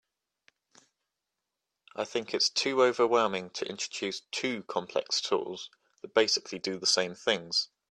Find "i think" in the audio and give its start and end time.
1.95-2.33